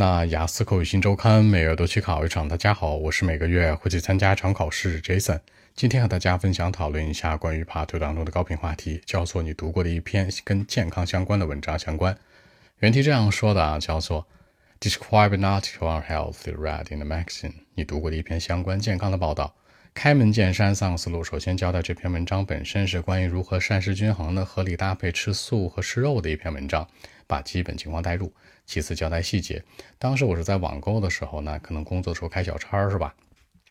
[0.00, 2.46] 那雅思口语新周刊每月都去考一场。
[2.46, 5.40] 大家好，我是每个月会去参加一场考试 Jason。
[5.74, 12.16] 今天和大家分享讨论一下关于 Part 当中的高频话题，叫做你读过的一篇跟健康相关的文章相关。
[12.78, 14.24] 原题这样说的啊，叫做
[14.78, 17.54] Describe an article on health read in the magazine。
[17.74, 19.52] 你读过的一篇相关健康的报道。
[19.94, 21.24] 开门见山，三个思路。
[21.24, 26.86] 首先交代这篇文章本身是关于如何膳食均衡的合理搭配吃素和吃肉的一篇文章，
[27.28, 28.34] 把基本情况带入。
[28.66, 29.62] 其次交代细节。
[29.98, 33.14] 当时我是在网购的时候呢，可能工作的时候开小差是吧？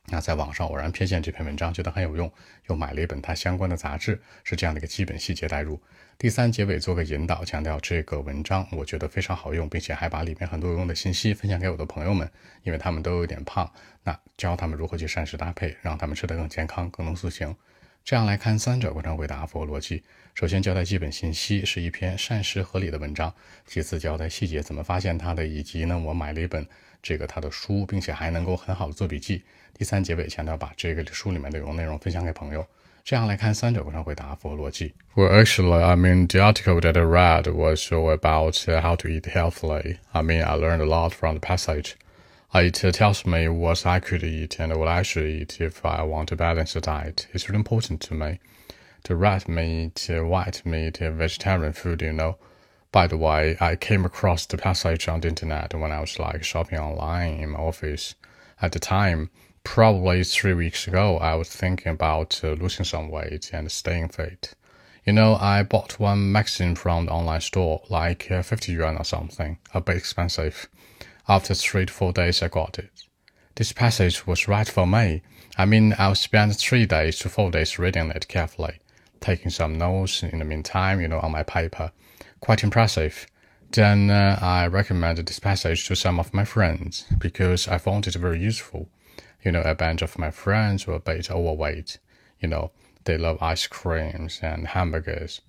[0.10, 2.32] 那在网上偶然瞥见这篇文章，觉得很有用，
[2.70, 5.78] 又买了一本它相关的杂志，是这样的一个基本细节带入。
[6.18, 12.32] 第三结尾做个引导，强调这个文章我觉得非常好用，并且还把里面很多有用的信息分享给我的朋友们，
[12.64, 13.70] 因为他们都有点胖，
[14.04, 17.54] 那教他们如何去膳食搭配，让他们吃得更健康、更能塑形。
[18.08, 20.02] 这样来看，三者过程回答符合逻辑。
[20.34, 23.30] 首先交代基本信息，是一篇膳食合理的文章；
[23.66, 26.66] 其次交代细节，怎么发现它的，以及呢，我买了一本
[27.04, 29.44] 这个它的书，并且还能够很好的做笔记。
[29.74, 32.66] 第三结尾强调把这个书里面的内容内容分享给朋友。
[33.04, 34.94] 这样来看，三者过程回答符合逻辑。
[35.14, 39.98] Well, actually, I mean, the article that I read was all about how to eat healthily.
[40.14, 41.96] I mean, I learned a lot from the passage.
[42.54, 46.30] It tells me what I could eat and what I should eat if I want
[46.30, 47.28] to balance balanced diet.
[47.34, 48.40] It's really important to me.
[49.04, 52.38] The red meat, white meat, vegetarian food, you know.
[52.94, 56.44] By the way, I came across the passage on the internet when I was like
[56.44, 58.16] shopping online in my office.
[58.62, 59.30] At the time,
[59.64, 64.56] probably three weeks ago, I was thinking about uh, losing some weight and staying fit.
[65.04, 69.04] You know, I bought one magazine from the online store, like uh, 50 yuan or
[69.04, 70.70] something, a bit expensive.
[71.30, 73.04] After three to four days, I got it.
[73.56, 75.24] This passage was right for me.
[75.58, 78.80] I mean, I'll spend three days to four days reading it carefully,
[79.20, 81.92] taking some notes in the meantime, you know, on my paper.
[82.40, 83.28] Quite impressive.
[83.72, 88.14] Then uh, I recommended this passage to some of my friends because I found it
[88.16, 88.88] very useful.
[89.44, 91.98] You know, a bunch of my friends were a bit overweight.
[92.40, 92.72] You know,
[93.04, 95.42] they love ice creams and hamburgers.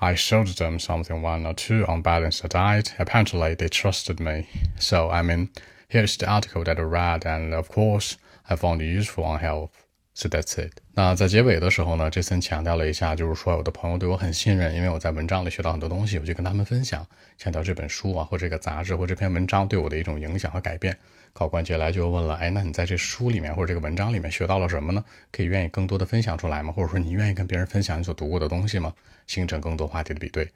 [0.00, 2.94] I showed them something one or two on balance balanced diet.
[2.98, 4.48] Apparently, they trusted me.
[4.78, 5.50] So, I mean,
[5.88, 8.16] here's the article that I read, and of course,
[8.50, 9.83] I found it useful on health.
[10.16, 10.72] So that's it.
[10.94, 17.04] 那在结尾的时候呢，这森强调了一下，就是说我的朋友对我很信任，因为我在文章里学到很多东西，我就跟他们分享，
[17.36, 20.96] 强调这本书啊，或这个杂志或这篇文章对我的一种影响和改变。
[21.32, 25.04] 考官接下来就问了，哎，那你在这书里面或者这个文章里面学到了什么呢？
[25.32, 26.72] 可以愿意更多的分享出来吗？
[26.72, 28.94] 或者说你愿意跟别人分享你所读过的东西吗？
[29.26, 30.48] 形成更多话题的比对。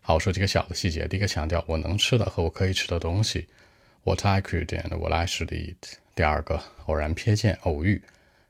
[0.00, 1.06] 好，我说几个小的细节。
[1.06, 3.46] 第一个强调我能吃的和我可以吃的东西
[4.02, 5.76] ，what I could and what I should eat。
[6.16, 8.02] 第二个偶然瞥见、偶遇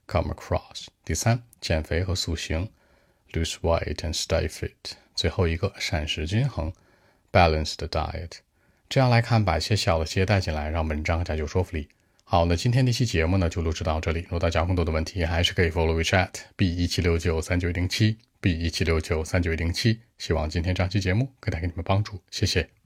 [0.07, 0.87] ，come across。
[1.05, 2.71] 第三减肥和塑形
[3.33, 4.93] ，lose weight and stay fit。
[5.15, 6.73] 最后一个膳食均衡
[7.33, 8.39] ，balanced diet。
[8.89, 11.89] 这样来看，把一些小的细节带进来，让文章更加有说服力。
[12.23, 14.21] 好，那今天这期节目呢，就录制到这里。
[14.21, 20.01] 如果大家有更多的问题，还是可以 follow WeChat b 一七六九三九一零七 b 一七六九三九一零七。
[20.19, 22.84] 希望今天这期节目可以带给你们帮助，谢谢。